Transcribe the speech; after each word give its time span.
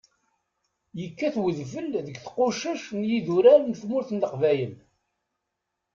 Yekkat 0.99 1.35
udfel 1.45 1.87
deg 1.95 2.07
tqucac 2.25 2.83
n 2.99 3.01
yidurar 3.09 3.61
n 3.65 3.71
tmurt 3.79 4.09
n 4.13 4.21
Leqbayel. 4.23 4.73